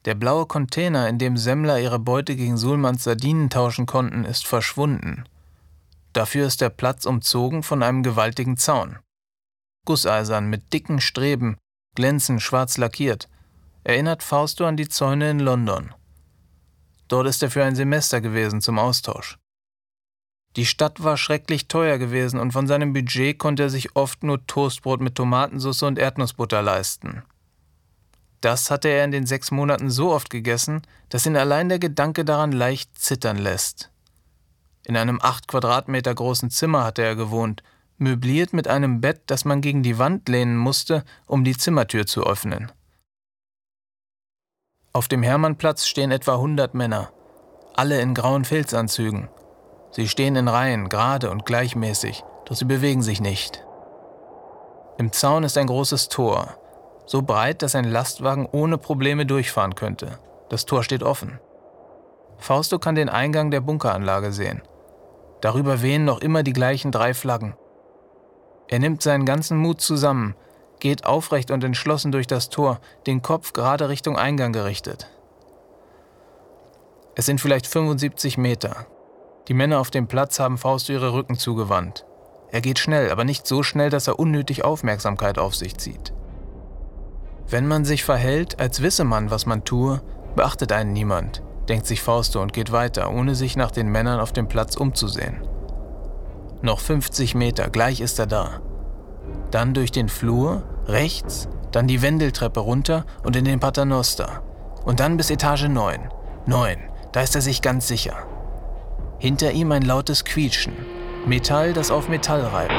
[0.05, 5.25] Der blaue Container, in dem Semmler ihre Beute gegen Suhlmanns Sardinen tauschen konnten, ist verschwunden.
[6.13, 8.99] Dafür ist der Platz umzogen von einem gewaltigen Zaun.
[9.87, 11.57] Gusseisern mit dicken Streben,
[11.97, 13.31] glänzend schwarz lackiert,
[13.83, 15.95] erinnert Fausto an die Zäune in London.
[17.09, 19.39] Dort ist er für ein Semester gewesen zum Austausch.
[20.57, 24.47] Die Stadt war schrecklich teuer gewesen und von seinem Budget konnte er sich oft nur
[24.47, 27.23] Toastbrot mit Tomatensauce und Erdnussbutter leisten.
[28.43, 32.25] Das hatte er in den sechs Monaten so oft gegessen, dass ihn allein der Gedanke
[32.25, 33.91] daran leicht zittern lässt.
[34.85, 37.63] In einem acht Quadratmeter großen Zimmer hatte er gewohnt,
[37.99, 42.25] möbliert mit einem Bett, das man gegen die Wand lehnen musste, um die Zimmertür zu
[42.25, 42.73] öffnen.
[44.93, 47.13] Auf dem Hermannplatz stehen etwa 100 Männer,
[47.75, 49.29] alle in grauen Filzanzügen.
[49.93, 53.65] Sie stehen in Reihen, gerade und gleichmäßig, doch sie bewegen sich nicht.
[54.99, 56.57] Im Zaun ist ein großes Tor,
[57.07, 60.19] so breit, dass ein Lastwagen ohne Probleme durchfahren könnte.
[60.49, 61.39] Das Tor steht offen.
[62.39, 64.63] Fausto kann den Eingang der Bunkeranlage sehen.
[65.41, 67.55] Darüber wehen noch immer die gleichen drei Flaggen.
[68.69, 70.35] Er nimmt seinen ganzen Mut zusammen,
[70.81, 75.09] geht aufrecht und entschlossen durch das Tor, den Kopf gerade Richtung Eingang gerichtet.
[77.15, 78.87] Es sind vielleicht 75 Meter,
[79.49, 82.07] die Männer auf dem Platz haben Fausto ihre Rücken zugewandt.
[82.51, 86.13] Er geht schnell, aber nicht so schnell, dass er unnötig Aufmerksamkeit auf sich zieht.
[87.49, 90.01] Wenn man sich verhält, als wisse man, was man tue,
[90.37, 94.33] beachtet einen niemand, denkt sich Fausto und geht weiter, ohne sich nach den Männern auf
[94.33, 95.43] dem Platz umzusehen.
[96.61, 98.61] Noch 50 Meter, gleich ist er da.
[99.51, 104.43] Dann durch den Flur, rechts, dann die Wendeltreppe runter und in den Paternoster.
[104.85, 106.09] Und dann bis Etage 9.
[106.47, 106.79] 9,
[107.13, 108.17] da ist er sich ganz sicher.
[109.23, 110.73] Hinter ihm ein lautes Quietschen.
[111.27, 112.73] Metall, das auf Metall reibt.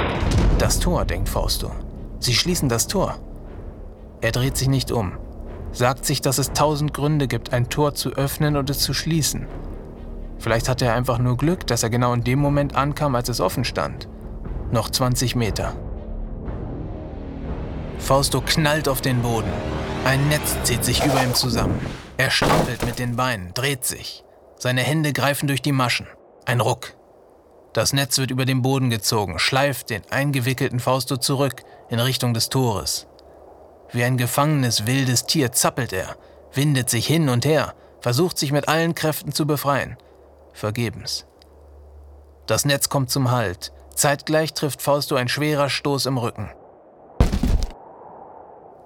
[0.60, 1.72] Das Tor, denkt Fausto.
[2.20, 3.18] Sie schließen das Tor.
[4.20, 5.14] Er dreht sich nicht um,
[5.72, 9.48] sagt sich, dass es tausend Gründe gibt, ein Tor zu öffnen und es zu schließen.
[10.38, 13.40] Vielleicht hatte er einfach nur Glück, dass er genau in dem Moment ankam, als es
[13.40, 14.10] offen stand.
[14.70, 15.74] Noch 20 Meter.
[18.00, 19.54] Fausto knallt auf den Boden.
[20.04, 21.80] Ein Netz zieht sich über ihm zusammen.
[22.18, 24.26] Er strampelt mit den Beinen, dreht sich.
[24.60, 26.06] Seine Hände greifen durch die Maschen.
[26.46, 26.94] Ein Ruck.
[27.72, 32.50] Das Netz wird über den Boden gezogen, schleift den eingewickelten Fausto zurück in Richtung des
[32.50, 33.08] Tores.
[33.92, 36.18] Wie ein gefangenes wildes Tier zappelt er,
[36.54, 39.96] windet sich hin und her, versucht sich mit allen Kräften zu befreien.
[40.52, 41.26] Vergebens.
[42.46, 43.72] Das Netz kommt zum Halt.
[43.96, 46.52] Zeitgleich trifft Fausto ein schwerer Stoß im Rücken.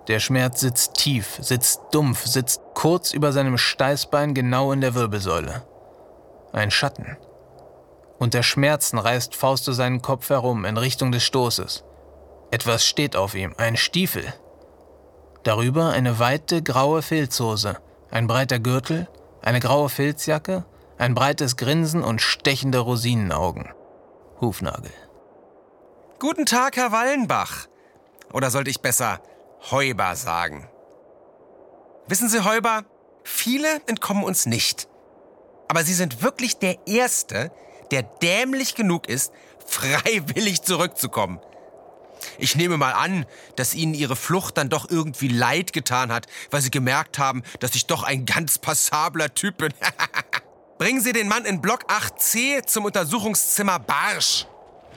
[0.08, 5.64] Der Schmerz sitzt tief, sitzt dumpf, sitzt kurz über seinem Steißbein genau in der Wirbelsäule.
[6.54, 7.18] Ein Schatten,
[8.20, 11.84] unter Schmerzen reißt Fausto seinen Kopf herum in Richtung des Stoßes.
[12.52, 14.34] Etwas steht auf ihm, ein Stiefel.
[15.44, 17.78] Darüber eine weite graue Filzhose,
[18.10, 19.08] ein breiter Gürtel,
[19.42, 20.66] eine graue Filzjacke,
[20.98, 23.72] ein breites Grinsen und stechende Rosinenaugen.
[24.42, 24.92] Hufnagel.
[26.20, 27.68] Guten Tag, Herr Wallenbach.
[28.34, 29.22] Oder sollte ich besser
[29.72, 30.68] Heuber sagen?
[32.08, 32.86] Wissen Sie, Heuber,
[33.24, 34.88] viele entkommen uns nicht.
[35.68, 37.52] Aber Sie sind wirklich der Erste,
[37.92, 39.32] der dämlich genug ist,
[39.66, 41.40] freiwillig zurückzukommen.
[42.38, 46.62] Ich nehme mal an, dass Ihnen Ihre Flucht dann doch irgendwie leid getan hat, weil
[46.62, 49.74] Sie gemerkt haben, dass ich doch ein ganz passabler Typ bin.
[50.78, 54.46] Bringen Sie den Mann in Block 8c zum Untersuchungszimmer Barsch.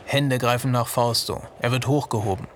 [0.04, 1.42] Hände greifen nach Fausto.
[1.60, 2.48] Er wird hochgehoben.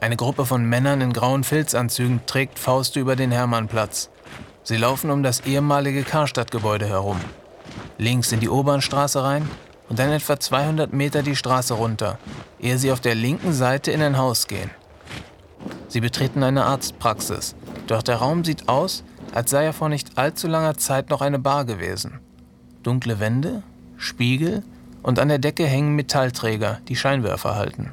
[0.00, 4.10] Eine Gruppe von Männern in grauen Filzanzügen trägt Fausto über den Hermannplatz.
[4.62, 7.18] Sie laufen um das ehemalige Karstadtgebäude herum.
[7.96, 9.50] Links in die Obernstraße rein,
[9.88, 12.18] und dann etwa 200 Meter die Straße runter,
[12.60, 14.70] ehe sie auf der linken Seite in ein Haus gehen.
[15.88, 17.54] Sie betreten eine Arztpraxis,
[17.86, 21.38] doch der Raum sieht aus, als sei er vor nicht allzu langer Zeit noch eine
[21.38, 22.20] Bar gewesen.
[22.82, 23.62] Dunkle Wände,
[23.96, 24.62] Spiegel
[25.02, 27.92] und an der Decke hängen Metallträger, die Scheinwerfer halten.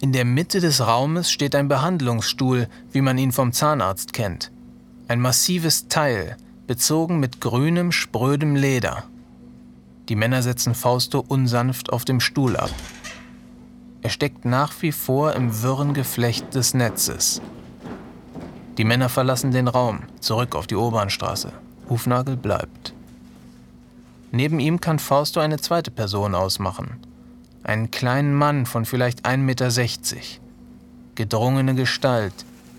[0.00, 4.50] In der Mitte des Raumes steht ein Behandlungsstuhl, wie man ihn vom Zahnarzt kennt.
[5.06, 9.04] Ein massives Teil, bezogen mit grünem, sprödem Leder.
[10.08, 12.70] Die Männer setzen Fausto unsanft auf dem Stuhl ab.
[14.02, 17.40] Er steckt nach wie vor im wirren Geflecht des Netzes.
[18.78, 21.52] Die Männer verlassen den Raum, zurück auf die Obernstraße.
[21.88, 22.94] Hufnagel bleibt.
[24.32, 26.96] Neben ihm kann Fausto eine zweite Person ausmachen.
[27.62, 29.70] Einen kleinen Mann von vielleicht 1,60 Meter.
[31.14, 32.32] Gedrungene Gestalt,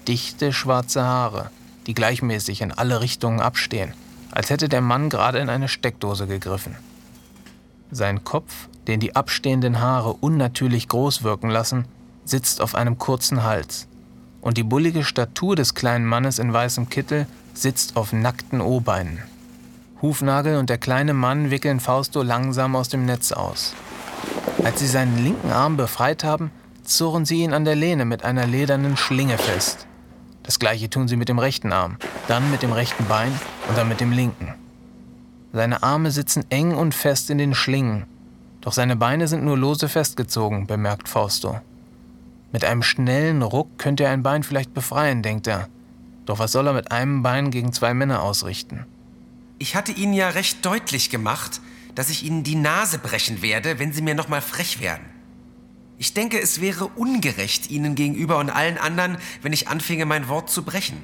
[0.08, 1.52] dichte schwarze Haare,
[1.88, 3.94] die gleichmäßig in alle Richtungen abstehen,
[4.32, 6.76] als hätte der Mann gerade in eine Steckdose gegriffen.
[7.94, 11.86] Sein Kopf, den die abstehenden Haare unnatürlich groß wirken lassen,
[12.26, 13.88] sitzt auf einem kurzen Hals.
[14.44, 19.20] und die bullige Statur des kleinen Mannes in weißem Kittel sitzt auf nackten O-Beinen.
[20.02, 23.74] Hufnagel und der kleine Mann wickeln Fausto langsam aus dem Netz aus.
[24.64, 26.52] Als sie seinen linken Arm befreit haben,
[26.84, 29.88] zurren sie ihn an der Lehne mit einer ledernen Schlinge fest.
[30.44, 31.96] Das gleiche tun sie mit dem rechten Arm,
[32.28, 33.32] dann mit dem rechten Bein
[33.70, 34.54] und dann mit dem linken.
[35.54, 38.06] Seine Arme sitzen eng und fest in den Schlingen,
[38.64, 41.60] doch seine Beine sind nur lose festgezogen, bemerkt Fausto.
[42.54, 45.68] Mit einem schnellen Ruck könnte er ein Bein vielleicht befreien, denkt er.
[46.26, 48.86] Doch was soll er mit einem Bein gegen zwei Männer ausrichten?
[49.60, 51.60] Ich hatte Ihnen ja recht deutlich gemacht,
[51.94, 55.04] dass ich Ihnen die Nase brechen werde, wenn Sie mir noch mal frech werden.
[55.98, 60.50] Ich denke, es wäre ungerecht Ihnen gegenüber und allen anderen, wenn ich anfinge, mein Wort
[60.50, 60.98] zu brechen.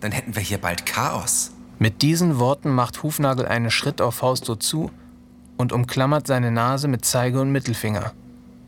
[0.00, 1.52] Dann hätten wir hier bald Chaos.
[1.78, 4.90] Mit diesen Worten macht Hufnagel einen Schritt auf Fausto zu
[5.56, 8.12] und umklammert seine Nase mit Zeige und Mittelfinger.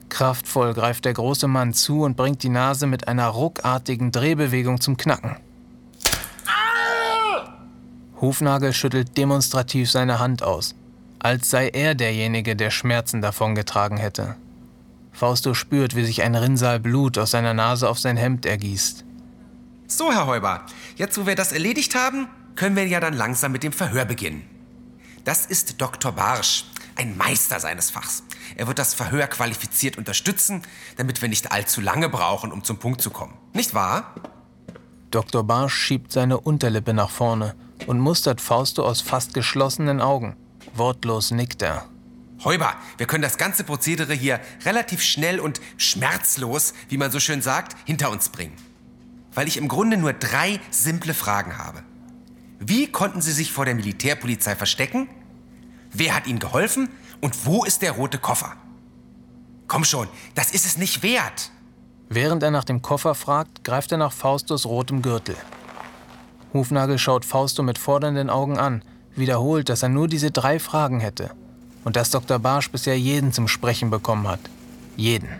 [0.09, 4.97] Kraftvoll greift der große Mann zu und bringt die Nase mit einer ruckartigen Drehbewegung zum
[4.97, 5.37] Knacken.
[8.21, 10.75] Hufnagel schüttelt demonstrativ seine Hand aus,
[11.19, 14.37] als sei er derjenige, der Schmerzen davongetragen hätte.
[15.11, 19.05] Fausto spürt, wie sich ein Rinnsal Blut aus seiner Nase auf sein Hemd ergießt.
[19.87, 20.63] So, Herr Heuber,
[20.97, 22.29] jetzt wo wir das erledigt haben,
[22.61, 24.47] können wir ja dann langsam mit dem Verhör beginnen.
[25.25, 26.13] Das ist Dr.
[26.13, 28.23] Barsch, ein Meister seines Fachs.
[28.55, 30.61] Er wird das Verhör qualifiziert unterstützen,
[30.99, 33.33] damit wir nicht allzu lange brauchen, um zum Punkt zu kommen.
[33.55, 34.15] Nicht wahr?
[35.11, 35.43] Dr.
[35.43, 37.55] Barsch schiebt seine Unterlippe nach vorne
[37.87, 40.37] und mustert Fausto aus fast geschlossenen Augen.
[40.75, 41.87] Wortlos nickt er.
[42.45, 47.41] Heuber, wir können das ganze Prozedere hier relativ schnell und schmerzlos, wie man so schön
[47.41, 48.57] sagt, hinter uns bringen.
[49.33, 51.85] Weil ich im Grunde nur drei simple Fragen habe.
[52.63, 55.09] Wie konnten Sie sich vor der Militärpolizei verstecken?
[55.93, 56.91] Wer hat Ihnen geholfen?
[57.23, 58.53] Und wo ist der rote Koffer?
[59.67, 61.51] Komm schon, das ist es nicht wert.
[62.11, 65.37] Während er nach dem Koffer fragt, greift er nach Faustos rotem Gürtel.
[66.53, 68.83] Hufnagel schaut Fausto mit fordernden Augen an,
[69.17, 71.31] wiederholt, dass er nur diese drei Fragen hätte
[71.85, 72.39] und dass Dr.
[72.39, 74.41] Barsch bisher jeden zum Sprechen bekommen hat.
[74.97, 75.31] Jeden.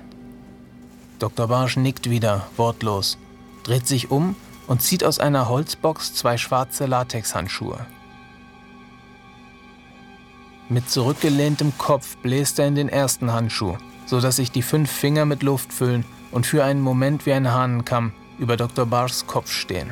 [1.19, 1.49] Dr.
[1.49, 3.19] Barsch nickt wieder, wortlos,
[3.65, 4.37] dreht sich um
[4.71, 7.85] und zieht aus einer Holzbox zwei schwarze Latexhandschuhe.
[10.69, 15.43] Mit zurückgelehntem Kopf bläst er in den ersten Handschuh, sodass sich die fünf Finger mit
[15.43, 18.87] Luft füllen und für einen Moment wie ein Hahnenkamm über Dr.
[18.87, 19.91] Barschs Kopf stehen.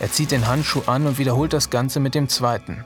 [0.00, 2.84] Er zieht den Handschuh an und wiederholt das Ganze mit dem zweiten.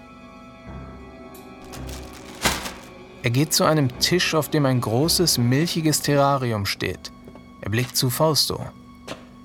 [3.22, 7.10] Er geht zu einem Tisch, auf dem ein großes, milchiges Terrarium steht.
[7.62, 8.66] Er blickt zu Fausto.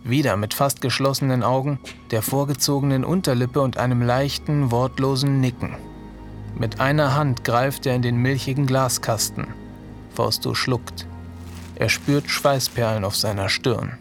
[0.07, 1.79] Wieder mit fast geschlossenen Augen,
[2.11, 5.75] der vorgezogenen Unterlippe und einem leichten, wortlosen Nicken.
[6.59, 9.47] Mit einer Hand greift er in den milchigen Glaskasten.
[10.13, 11.07] Fausto schluckt.
[11.73, 13.97] Er spürt Schweißperlen auf seiner Stirn.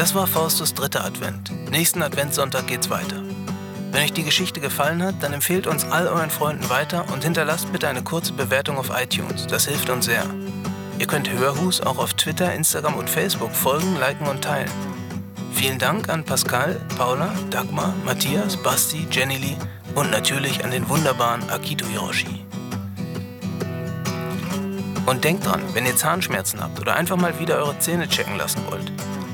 [0.00, 1.52] Das war Faustus dritter Advent.
[1.70, 3.22] Nächsten Adventssonntag geht's weiter.
[3.92, 7.70] Wenn euch die Geschichte gefallen hat, dann empfehlt uns all euren Freunden weiter und hinterlasst
[7.70, 9.46] bitte eine kurze Bewertung auf iTunes.
[9.46, 10.24] Das hilft uns sehr.
[10.98, 14.70] Ihr könnt Hörhus auch auf Twitter, Instagram und Facebook folgen, liken und teilen.
[15.52, 19.56] Vielen Dank an Pascal, Paula, Dagmar, Matthias, Basti, Jenny Lee
[19.94, 22.46] und natürlich an den wunderbaren Akito Hiroshi.
[25.04, 28.62] Und denkt dran, wenn ihr Zahnschmerzen habt oder einfach mal wieder eure Zähne checken lassen
[28.70, 28.90] wollt,